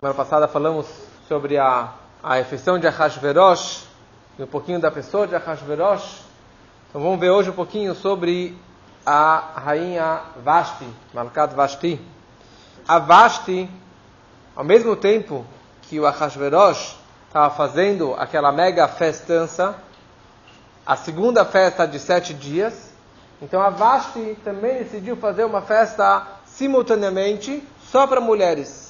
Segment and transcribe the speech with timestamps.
[0.00, 0.86] Semana passada falamos
[1.26, 1.92] sobre a,
[2.22, 3.82] a refeição de Ahasverosh
[4.38, 6.20] e um pouquinho da pessoa de Ahasverosh.
[6.88, 8.56] Então vamos ver hoje um pouquinho sobre
[9.04, 12.00] a rainha Vashti, Malkat Vashti.
[12.86, 13.68] A Vashti,
[14.54, 15.44] ao mesmo tempo
[15.82, 16.94] que o Ahasverosh
[17.26, 19.74] estava fazendo aquela mega festança,
[20.86, 22.92] a segunda festa de sete dias,
[23.42, 28.87] então a Vashti também decidiu fazer uma festa simultaneamente só para mulheres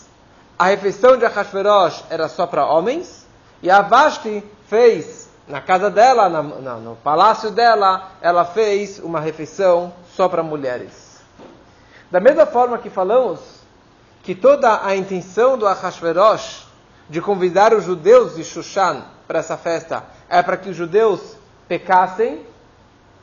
[0.59, 3.27] a refeição de Ahasverosh era só para homens,
[3.63, 9.21] e a Vashti fez, na casa dela, na, na, no palácio dela, ela fez uma
[9.21, 11.21] refeição só para mulheres.
[12.11, 13.41] Da mesma forma que falamos
[14.23, 16.67] que toda a intenção do Ahasverosh
[17.09, 22.45] de convidar os judeus de Shushan para essa festa é para que os judeus pecassem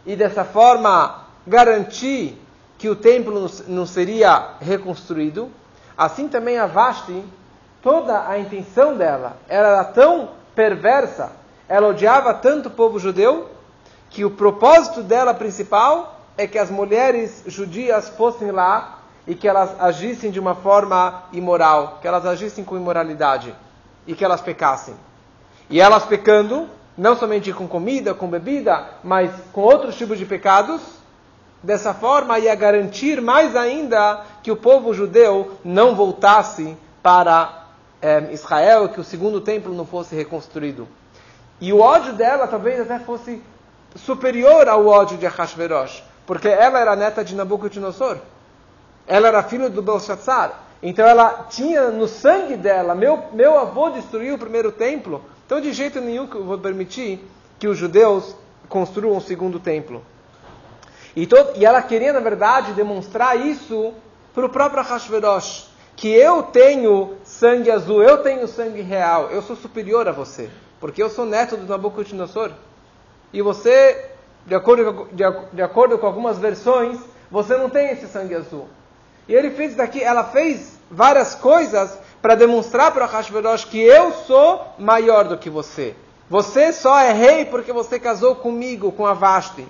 [0.05, 2.41] e dessa forma garantir
[2.77, 5.51] que o templo não seria reconstruído.
[5.97, 7.23] Assim também a Vashti,
[7.81, 11.31] toda a intenção dela era tão perversa,
[11.67, 13.49] ela odiava tanto o povo judeu,
[14.09, 19.75] que o propósito dela principal é que as mulheres judias fossem lá e que elas
[19.79, 23.55] agissem de uma forma imoral, que elas agissem com imoralidade
[24.05, 24.95] e que elas pecassem.
[25.69, 30.81] E elas pecando, não somente com comida, com bebida, mas com outros tipos de pecados,
[31.65, 37.65] Dessa forma, ia garantir mais ainda que o povo judeu não voltasse para
[37.99, 40.87] é, Israel, que o segundo templo não fosse reconstruído.
[41.59, 43.41] E o ódio dela talvez até fosse
[43.95, 48.19] superior ao ódio de Ahasverosh, porque ela era neta de Nabucodonosor.
[49.07, 50.59] Ela era filha do Belshazzar.
[50.83, 55.73] Então ela tinha no sangue dela, meu, meu avô destruiu o primeiro templo, então de
[55.73, 57.27] jeito nenhum que eu vou permitir
[57.57, 58.35] que os judeus
[58.69, 60.03] construam o segundo templo.
[61.15, 63.93] E, todo, e ela queria, na verdade, demonstrar isso
[64.33, 65.69] para o próprio Hashverosh.
[65.95, 70.49] Que eu tenho sangue azul, eu tenho sangue real, eu sou superior a você.
[70.79, 72.51] Porque eu sou neto do Nabucodonosor.
[73.31, 74.09] E você,
[74.45, 75.23] de acordo, de,
[75.53, 76.99] de acordo com algumas versões,
[77.31, 78.67] você não tem esse sangue azul.
[79.27, 84.65] E ele fez daqui, ela fez várias coisas para demonstrar para Hashverosh que eu sou
[84.77, 85.95] maior do que você.
[86.29, 89.65] Você só é rei porque você casou comigo, com a Vashti.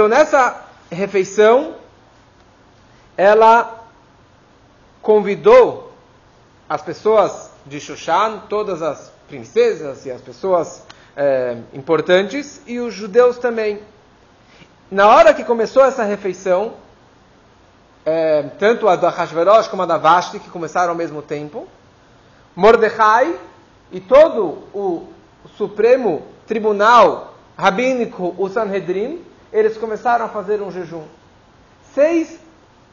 [0.00, 1.74] Então, nessa refeição,
[3.18, 3.84] ela
[5.02, 5.92] convidou
[6.66, 10.84] as pessoas de Shushan, todas as princesas e as pessoas
[11.14, 13.82] é, importantes, e os judeus também.
[14.90, 16.72] Na hora que começou essa refeição,
[18.06, 21.68] é, tanto a da Hashverosh como a da Vashti, que começaram ao mesmo tempo,
[22.56, 23.38] Mordecai
[23.92, 25.08] e todo o
[25.58, 31.04] Supremo Tribunal Rabínico, o Sanhedrin, eles começaram a fazer um jejum.
[31.94, 32.38] Seis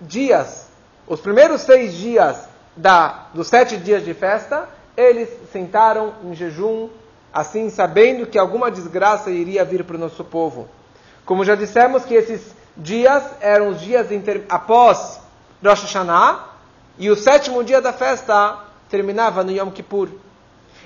[0.01, 0.67] dias,
[1.07, 6.89] os primeiros seis dias da, dos sete dias de festa, eles sentaram em jejum,
[7.33, 10.67] assim sabendo que alguma desgraça iria vir para o nosso povo.
[11.25, 14.45] Como já dissemos que esses dias eram os dias inter...
[14.49, 15.19] após
[15.63, 16.45] Rosh Hashanah,
[16.97, 18.57] e o sétimo dia da festa
[18.89, 20.09] terminava no Yom Kippur.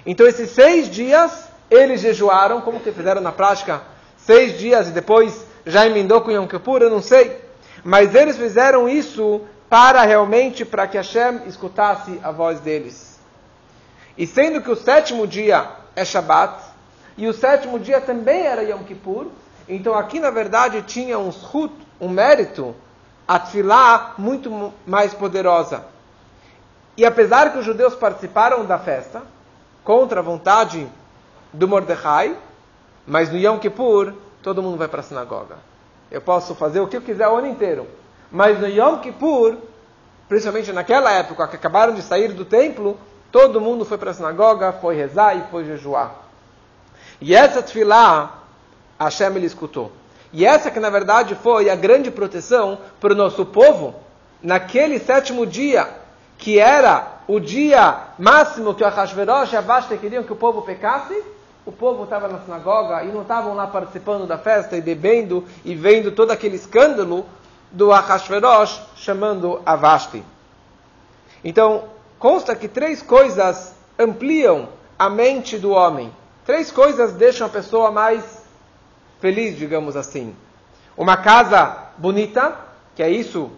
[0.06, 3.82] Então esses seis dias eles jejuaram, como que fizeram na prática,
[4.18, 7.40] seis dias e depois já emendou com Yom Kippur, eu não sei.
[7.84, 13.20] Mas eles fizeram isso para realmente, para que Hashem escutasse a voz deles.
[14.18, 16.62] E sendo que o sétimo dia é Shabat,
[17.18, 19.28] e o sétimo dia também era Yom Kippur,
[19.68, 22.76] então aqui na verdade tinha um shut, um mérito,
[23.28, 25.86] a tefilá muito mais poderosa.
[26.98, 29.24] E apesar que os judeus participaram da festa,
[29.84, 30.88] contra a vontade
[31.54, 32.36] do Mordecai,
[33.08, 35.58] mas no Yom Kippur todo mundo vai para a sinagoga.
[36.10, 37.88] Eu posso fazer o que eu quiser o ano inteiro.
[38.32, 39.58] Mas no Yom Kippur,
[40.28, 42.98] principalmente naquela época que acabaram de sair do templo,
[43.32, 46.16] todo mundo foi para a sinagoga, foi rezar e foi jejuar.
[47.20, 48.44] E essa tefilá,
[49.00, 49.92] Hashem ele escutou.
[50.34, 53.96] E essa que na verdade foi a grande proteção para o nosso povo,
[54.42, 55.88] naquele sétimo dia,
[56.38, 60.62] que era o dia máximo que o Ahasverosh e a Vashta queriam que o povo
[60.62, 61.22] pecasse,
[61.66, 65.76] o povo estava na sinagoga e não estavam lá participando da festa e bebendo e
[65.76, 67.26] vendo todo aquele escândalo
[67.72, 70.24] do Ahasverosh chamando a Vashti.
[71.44, 71.86] Então,
[72.18, 76.12] consta que três coisas ampliam a mente do homem.
[76.46, 78.44] Três coisas deixam a pessoa mais
[79.20, 80.36] feliz, digamos assim.
[80.98, 82.56] Uma casa bonita,
[82.96, 83.52] que é isso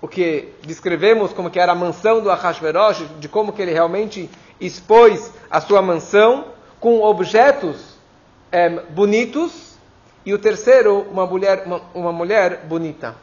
[0.00, 4.30] o que descrevemos como que era a mansão do Ahasverosh, de como que ele realmente
[4.60, 7.96] expôs a sua mansão com objetos
[8.50, 9.76] é, bonitos,
[10.24, 13.14] e o terceiro, uma mulher, uma, uma mulher bonita.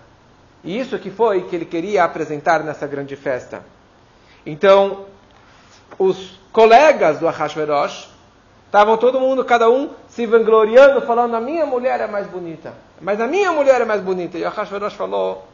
[0.63, 3.65] E isso que foi que ele queria apresentar nessa grande festa.
[4.45, 5.05] Então,
[5.99, 8.09] os colegas do Ahashverosh
[8.65, 12.73] estavam todo mundo, cada um, se vangloriando, falando: a minha mulher é mais bonita.
[13.01, 14.37] Mas a minha mulher é mais bonita.
[14.37, 15.45] E o falou: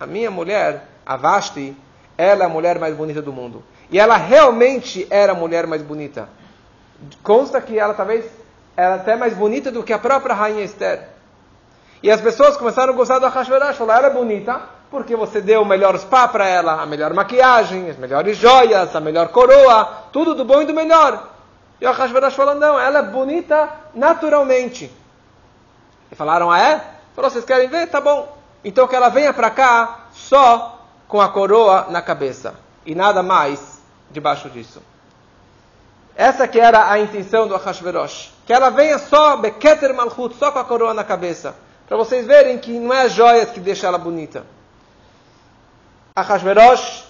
[0.00, 1.76] a minha mulher, a Vashti,
[2.18, 3.62] ela é a mulher mais bonita do mundo.
[3.90, 6.28] E ela realmente era a mulher mais bonita.
[7.22, 8.24] Consta que ela talvez
[8.76, 11.08] era até mais bonita do que a própria rainha Esther.
[12.02, 14.60] E as pessoas começaram a gostar do Ahashverosh, falaram, ela é bonita,
[14.90, 19.00] porque você deu o melhor spa para ela, a melhor maquiagem, as melhores joias, a
[19.00, 21.28] melhor coroa, tudo do bom e do melhor.
[21.80, 24.90] E o Ahashverosh falou, não, ela é bonita naturalmente.
[26.10, 26.84] E falaram, ah é?
[27.14, 27.86] Falou, vocês querem ver?
[27.88, 28.36] Tá bom.
[28.64, 32.54] Então que ela venha para cá só com a coroa na cabeça.
[32.84, 33.80] E nada mais
[34.10, 34.82] debaixo disso.
[36.16, 38.32] Essa que era a intenção do Ahashverosh.
[38.46, 41.54] Que ela venha só, Beketer Malchut, só com a coroa na cabeça.
[41.88, 44.44] Para vocês verem que não é as joias que deixam ela bonita.
[46.14, 47.04] Ahashverosh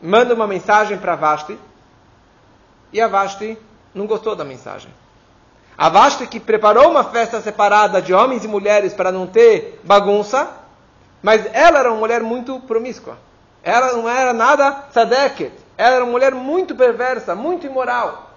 [0.00, 1.58] manda uma mensagem para Vashti.
[2.92, 3.58] E a Vashti
[3.94, 4.90] não gostou da mensagem.
[5.76, 10.48] A Vashti que preparou uma festa separada de homens e mulheres para não ter bagunça.
[11.22, 13.16] Mas ela era uma mulher muito promíscua.
[13.62, 15.52] Ela não era nada tzadeket.
[15.78, 18.31] Ela era uma mulher muito perversa, muito imoral.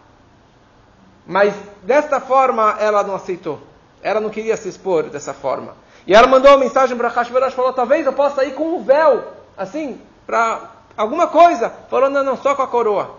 [1.26, 3.60] Mas desta forma ela não aceitou.
[4.02, 5.76] Ela não queria se expor dessa forma.
[6.06, 9.24] E ela mandou uma mensagem para Hashverosh, falou, talvez eu possa ir com um véu,
[9.58, 11.72] assim, para alguma coisa.
[11.90, 13.16] Falou, não, não, só com a coroa.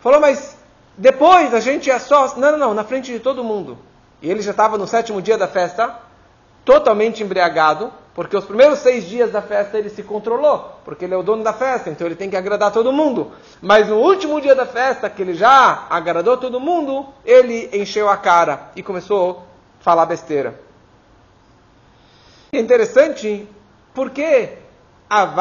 [0.00, 0.56] Falou, mas
[0.96, 2.34] depois a gente é só...
[2.36, 3.78] Não, não, não, na frente de todo mundo.
[4.20, 5.94] E ele já estava no sétimo dia da festa,
[6.64, 11.16] totalmente embriagado, porque os primeiros seis dias da festa ele se controlou, porque ele é
[11.16, 13.30] o dono da festa, então ele tem que agradar todo mundo.
[13.62, 18.16] Mas no último dia da festa, que ele já agradou todo mundo, ele encheu a
[18.16, 19.46] cara e começou
[19.80, 20.60] a falar besteira.
[22.50, 23.46] É interessante
[23.94, 24.54] porque
[25.08, 25.32] a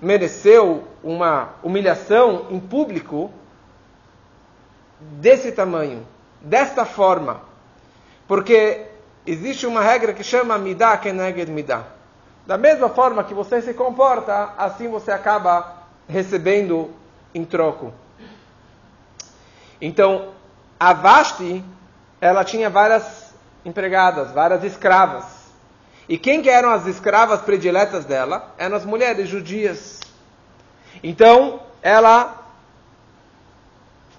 [0.00, 3.30] mereceu uma humilhação em público
[4.98, 6.06] desse tamanho,
[6.40, 7.42] desta forma.
[8.26, 8.86] Porque
[9.26, 11.97] existe uma regra que chama Midah Keneged Midah.
[12.48, 16.90] Da mesma forma que você se comporta, assim você acaba recebendo
[17.34, 17.92] em troco.
[19.78, 20.30] Então,
[20.80, 21.62] a Vasti,
[22.18, 23.34] ela tinha várias
[23.66, 25.26] empregadas, várias escravas.
[26.08, 28.54] E quem que eram as escravas prediletas dela?
[28.56, 30.00] Eram as mulheres judias.
[31.02, 32.46] Então, ela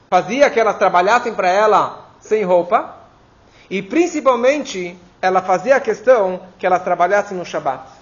[0.07, 2.95] fazia que elas trabalhassem para ela sem roupa,
[3.71, 7.98] e principalmente ela fazia a questão que elas trabalhassem no Shabat.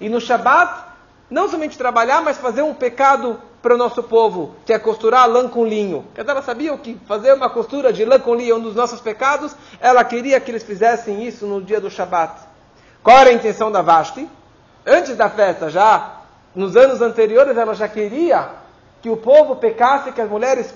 [0.00, 0.84] E no Shabat,
[1.28, 5.46] não somente trabalhar, mas fazer um pecado para o nosso povo, que é costurar lã
[5.46, 6.06] com linho.
[6.14, 9.00] Ela sabia o que fazer uma costura de lã com linho é um dos nossos
[9.00, 12.40] pecados, ela queria que eles fizessem isso no dia do Shabat.
[13.02, 14.28] Qual era a intenção da Vashti?
[14.86, 16.20] Antes da festa, já
[16.54, 18.48] nos anos anteriores, ela já queria
[19.02, 20.74] que o povo pecasse, que as mulheres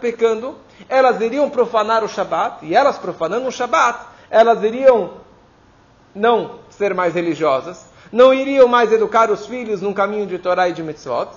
[0.00, 0.56] pecando,
[0.88, 3.98] elas iriam profanar o Shabat, e elas profanando o Shabat,
[4.30, 5.12] elas iriam
[6.14, 10.72] não ser mais religiosas, não iriam mais educar os filhos num caminho de Torá e
[10.72, 11.30] de Mitzvot,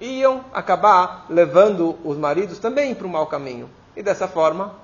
[0.00, 3.68] iam acabar levando os maridos também para o mau caminho.
[3.96, 4.74] E dessa forma,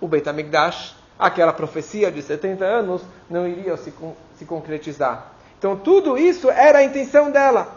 [0.00, 3.92] o Beit HaMikdash aquela profecia de 70 anos não iria se,
[4.36, 5.32] se concretizar.
[5.58, 7.68] Então, tudo isso era a intenção dela.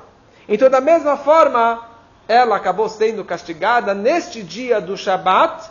[0.47, 1.81] Então, da mesma forma,
[2.27, 5.69] ela acabou sendo castigada neste dia do Shabat,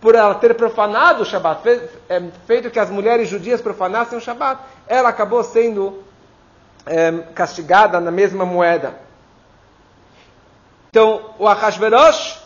[0.00, 1.60] por ela ter profanado o Shabat,
[2.08, 6.04] é, feito que as mulheres judias profanassem o Shabat, ela acabou sendo
[6.88, 8.94] é, castigada na mesma moeda.
[10.90, 12.38] Então, o Ahasverosh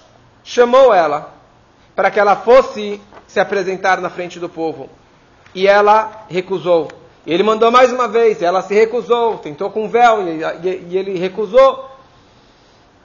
[0.43, 1.33] chamou ela
[1.95, 4.89] para que ela fosse se apresentar na frente do povo.
[5.55, 6.91] E ela recusou.
[7.27, 11.19] Ele mandou mais uma vez, ela se recusou, tentou com véu e, e, e ele
[11.19, 11.91] recusou.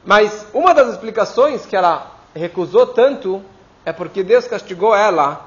[0.03, 3.43] Mas uma das explicações que ela recusou tanto
[3.85, 5.45] é porque Deus castigou ela,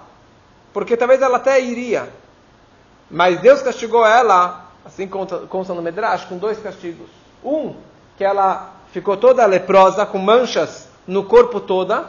[0.73, 2.09] porque talvez ela até iria.
[3.11, 7.09] Mas Deus castigou ela, assim consta no Medrash, com dois castigos.
[7.45, 7.75] Um,
[8.17, 12.05] que ela ficou toda leprosa, com manchas no corpo toda,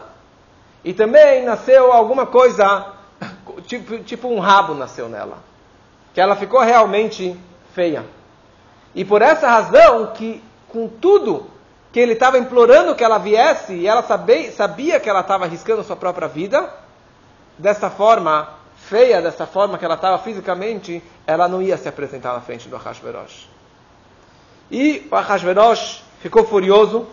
[0.83, 2.87] e também nasceu alguma coisa,
[3.65, 5.37] tipo, tipo um rabo nasceu nela.
[6.13, 7.37] Que ela ficou realmente
[7.73, 8.03] feia.
[8.93, 11.49] E por essa razão que, com tudo
[11.91, 15.83] que ele estava implorando que ela viesse, e ela sabia, sabia que ela estava arriscando
[15.83, 16.69] sua própria vida,
[17.57, 18.60] dessa forma
[18.91, 22.75] feia, dessa forma que ela estava fisicamente, ela não ia se apresentar na frente do
[22.75, 23.47] Ahashverosh.
[24.69, 27.07] E o Ahashverosh ficou furioso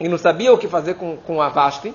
[0.00, 1.92] e não sabia o que fazer com, com a Vashti.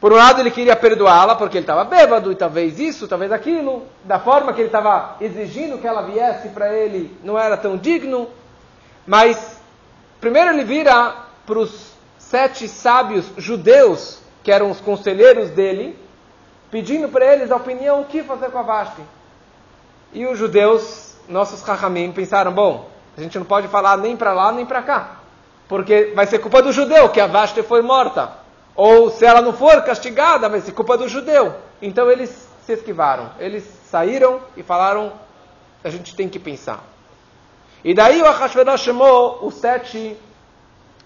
[0.00, 3.84] Por um lado, ele queria perdoá-la porque ele estava bêbado e talvez isso, talvez aquilo.
[4.02, 8.28] Da forma que ele estava exigindo que ela viesse para ele, não era tão digno.
[9.06, 9.60] Mas,
[10.22, 16.01] primeiro ele vira para os sete sábios judeus, que eram os conselheiros dele,
[16.72, 19.02] pedindo para eles a opinião o que fazer com a Vashti.
[20.14, 24.50] E os judeus, nossos Rahamim, pensaram: bom, a gente não pode falar nem para lá
[24.50, 25.16] nem para cá,
[25.68, 28.40] porque vai ser culpa do judeu que a Vashti foi morta.
[28.74, 31.54] Ou se ela não for castigada, vai ser culpa do judeu.
[31.80, 33.30] Então eles se esquivaram.
[33.38, 35.12] Eles saíram e falaram:
[35.84, 36.82] a gente tem que pensar.
[37.84, 40.16] E daí o Ahasverosh chamou os sete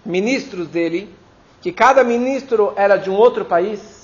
[0.05, 1.13] ministros dele,
[1.61, 3.96] que cada ministro era de um outro país,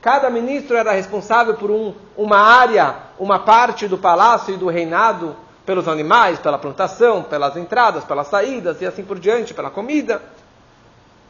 [0.00, 5.36] cada ministro era responsável por um, uma área, uma parte do palácio e do reinado,
[5.66, 10.22] pelos animais, pela plantação, pelas entradas, pelas saídas e assim por diante, pela comida.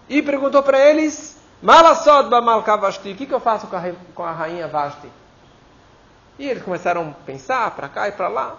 [0.08, 3.82] E perguntou para eles: Malasod Bamalka Vashti, o que, que eu faço com a,
[4.14, 5.10] com a rainha Vashti?
[6.38, 8.54] E eles começaram a pensar para cá e para lá.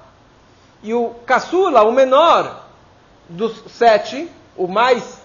[0.83, 2.65] E o caçula, o menor
[3.29, 5.21] dos sete, o mais,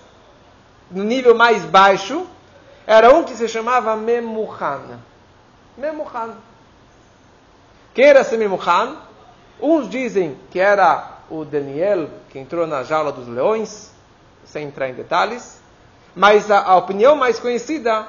[0.89, 2.27] no nível mais baixo,
[2.87, 5.01] era um que se chamava Memuhan.
[5.77, 6.35] Memuhan.
[7.95, 8.97] Quem era esse Memuhan?
[9.61, 13.91] Uns dizem que era o Daniel, que entrou na jaula dos leões,
[14.45, 15.61] sem entrar em detalhes.
[16.15, 18.07] Mas a, a opinião mais conhecida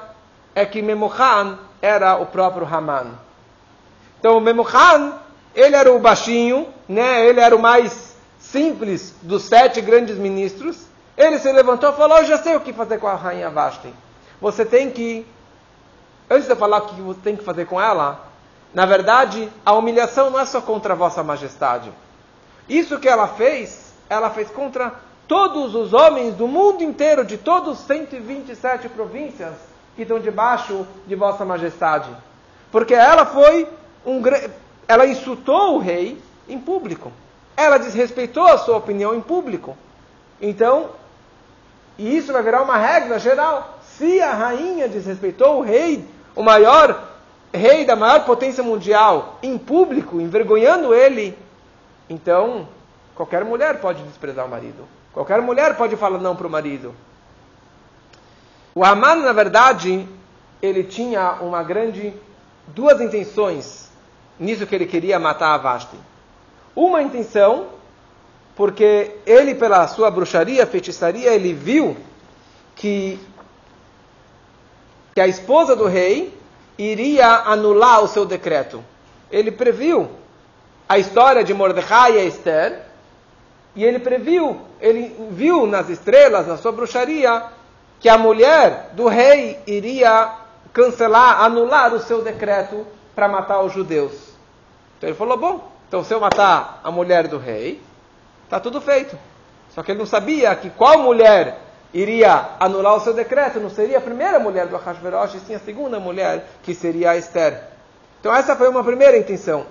[0.54, 3.12] é que Memuhan era o próprio Haman.
[4.18, 5.18] Então, Memuhan
[5.54, 7.26] ele era o baixinho, né?
[7.26, 10.86] ele era o mais simples dos sete grandes ministros.
[11.16, 13.92] Ele se levantou e falou: Eu já sei o que fazer com a rainha Vashti.
[14.46, 15.26] Você tem que,
[16.30, 18.28] antes de eu falar o que você tem que fazer com ela,
[18.72, 21.90] na verdade, a humilhação não é só contra a vossa majestade.
[22.68, 24.94] Isso que ela fez, ela fez contra
[25.26, 29.52] todos os homens do mundo inteiro, de todos os 127 províncias
[29.96, 32.08] que estão debaixo de vossa majestade.
[32.70, 33.68] Porque ela foi
[34.06, 34.22] um
[34.86, 37.10] ela insultou o rei em público.
[37.56, 39.76] Ela desrespeitou a sua opinião em público.
[40.40, 40.90] Então,
[41.98, 43.75] e isso vai virar uma regra geral.
[43.98, 47.12] Se a rainha desrespeitou o rei, o maior
[47.52, 51.36] rei da maior potência mundial, em público, envergonhando ele,
[52.08, 52.68] então
[53.14, 54.86] qualquer mulher pode desprezar o marido.
[55.12, 56.94] Qualquer mulher pode falar não para o marido.
[58.74, 60.06] O Haman, na verdade,
[60.60, 62.12] ele tinha uma grande
[62.68, 63.90] duas intenções
[64.38, 65.96] nisso que ele queria matar a Vashti.
[66.74, 67.68] Uma intenção,
[68.54, 71.96] porque ele, pela sua bruxaria, feitiçaria, ele viu
[72.74, 73.18] que,
[75.16, 76.30] que a esposa do rei
[76.76, 78.84] iria anular o seu decreto.
[79.30, 80.10] Ele previu
[80.86, 82.82] a história de Mordecai e Esther,
[83.74, 87.44] e ele previu, ele viu nas estrelas, na sua bruxaria,
[87.98, 90.32] que a mulher do rei iria
[90.70, 94.12] cancelar, anular o seu decreto para matar os judeus.
[94.98, 97.80] Então ele falou: bom, então se eu matar a mulher do rei,
[98.44, 99.18] está tudo feito.
[99.70, 101.58] Só que ele não sabia que qual mulher
[101.92, 103.60] iria anular o seu decreto.
[103.60, 107.16] Não seria a primeira mulher do Ahasverosh, e sim a segunda mulher, que seria a
[107.16, 107.62] Esther.
[108.20, 109.66] Então essa foi uma primeira intenção.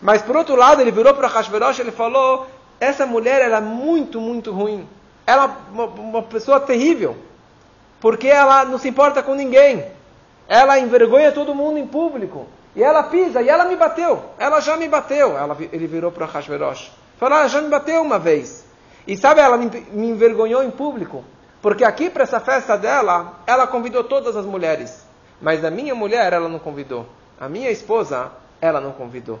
[0.00, 2.46] Mas por outro lado, ele virou para Ahasverosh e ele falou:
[2.80, 4.88] essa mulher era muito, muito ruim.
[5.26, 7.16] Ela é uma, uma pessoa terrível.
[8.00, 9.84] Porque ela não se importa com ninguém.
[10.48, 12.46] Ela envergonha todo mundo em público.
[12.74, 14.24] E ela pisa, e ela me bateu.
[14.38, 15.36] Ela já me bateu.
[15.36, 16.90] Ela, ele virou para Hashverosh.
[17.18, 18.64] Falou, ela já me bateu uma vez.
[19.06, 21.24] E sabe, ela me, me envergonhou em público.
[21.62, 25.04] Porque aqui, para essa festa dela, ela convidou todas as mulheres.
[25.40, 27.06] Mas a minha mulher, ela não convidou.
[27.38, 29.38] A minha esposa, ela não convidou.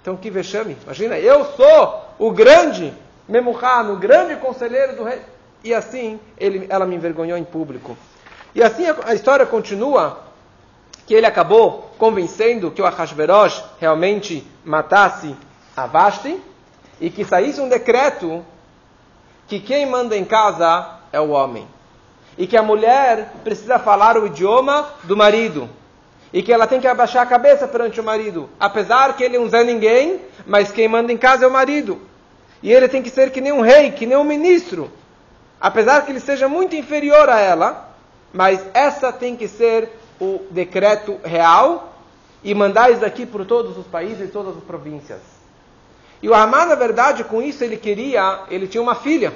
[0.00, 0.76] Então, que vexame.
[0.84, 2.92] Imagina, eu sou o grande
[3.28, 5.20] Memuhan, o grande conselheiro do rei.
[5.62, 7.96] E assim, ele, ela me envergonhou em público.
[8.54, 10.20] E assim a, a história continua
[11.06, 15.34] que ele acabou convencendo que o Ahasverosh realmente matasse
[15.76, 16.40] a Vashti
[17.00, 18.44] e que saísse um decreto
[19.46, 21.66] que quem manda em casa é o homem.
[22.36, 25.70] E que a mulher precisa falar o idioma do marido.
[26.32, 28.50] E que ela tem que abaixar a cabeça perante o marido.
[28.58, 32.00] Apesar que ele não é ninguém, mas quem manda em casa é o marido.
[32.60, 34.90] E ele tem que ser que nem um rei, que nem um ministro.
[35.60, 37.94] Apesar que ele seja muito inferior a ela,
[38.32, 39.88] mas essa tem que ser
[40.20, 41.94] o decreto real
[42.42, 45.20] e mandar isso aqui por todos os países e todas as províncias.
[46.20, 49.32] E o Haman, na verdade, com isso ele queria, ele tinha uma filha.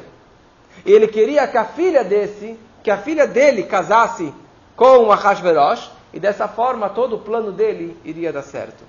[0.85, 4.33] E ele queria que a filha desse, que a filha dele casasse
[4.77, 8.83] com Ahasverosh, e dessa forma todo o plano dele iria dar certo.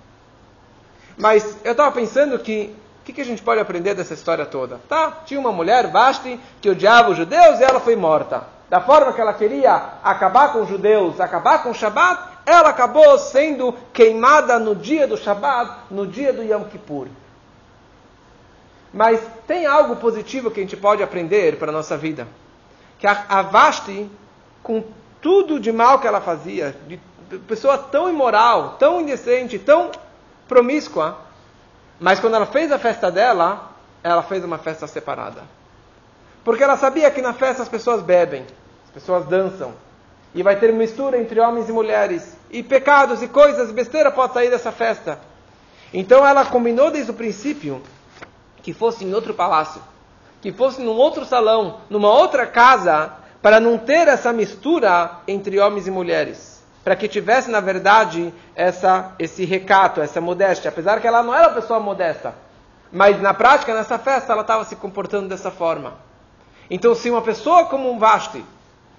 [1.18, 4.80] Mas eu estava pensando que o que, que, a gente pode aprender dessa história toda?
[4.88, 9.12] Tá, tinha uma mulher, Vashti, que odiava os judeus e ela foi morta da forma
[9.12, 14.60] que ela queria acabar com os judeus, acabar com o Shabat, ela acabou sendo queimada
[14.60, 17.08] no dia do Shabat, no dia do Yom Kippur.
[18.94, 22.28] Mas tem algo positivo que a gente pode aprender para a nossa vida.
[22.98, 24.10] que a, Vashti,
[24.62, 24.84] com
[25.22, 27.00] tudo de mal que ela fazia, de
[27.48, 29.92] pessoa tão imoral, tão indecente, tão
[30.48, 31.18] promíscua,
[32.00, 33.72] mas quando ela fez a festa dela,
[34.04, 35.44] ela fez uma festa separada.
[36.44, 38.46] Porque ela sabia que na festa as pessoas bebem,
[38.86, 39.74] as pessoas dançam,
[40.34, 44.50] e vai ter mistura entre homens e mulheres, e pecados e coisas, besteira pode sair
[44.50, 45.20] dessa festa.
[45.94, 47.82] Então ela combinou desde o princípio
[48.70, 49.82] que fosse em outro palácio,
[50.44, 53.12] que fosse num outro salão, numa outra casa,
[53.42, 56.64] para não ter essa mistura entre homens e mulheres.
[56.84, 60.70] Para que tivesse, na verdade, essa, esse recato, essa modéstia.
[60.70, 62.36] Apesar que ela não era uma pessoa modesta.
[62.92, 65.96] Mas na prática, nessa festa, ela estava se comportando dessa forma.
[66.70, 68.46] Então, se uma pessoa como um Vashti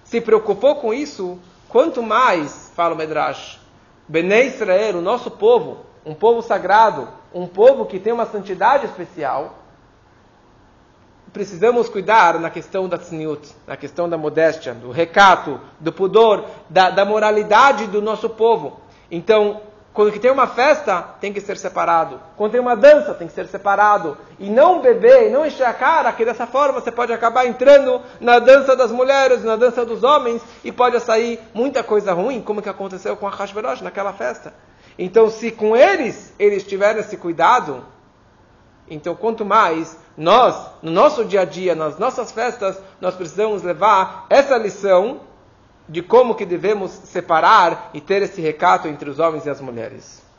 [0.03, 3.61] se preocupou com isso, quanto mais, fala o Medrash,
[4.09, 9.60] Bnei Israel, o nosso povo, um povo sagrado, um povo que tem uma santidade especial,
[11.33, 16.91] precisamos cuidar na questão da tzniut, na questão da modéstia, do recato, do pudor, da,
[16.91, 18.81] da moralidade do nosso povo.
[19.11, 19.61] Então,
[19.93, 22.21] quando tem uma festa, tem que ser separado.
[22.37, 24.17] Quando tem uma dança, tem que ser separado.
[24.39, 28.39] E não beber, não encher a cara, que dessa forma você pode acabar entrando na
[28.39, 32.69] dança das mulheres, na dança dos homens, e pode sair muita coisa ruim, como que
[32.69, 34.55] aconteceu com a Hashverosh naquela festa.
[34.97, 37.85] Então, se com eles, eles tiverem esse cuidado,
[38.91, 44.27] então quanto mais nós, no nosso dia a dia, nas nossas festas, nós precisamos levar
[44.29, 45.21] essa lição
[45.89, 50.30] de como que devemos separar e ter esse recato entre os homens e as mulheres.